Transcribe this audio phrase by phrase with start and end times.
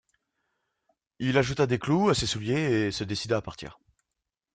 [1.19, 3.77] Il ajouta des clous à ses souliers et se décida à partir.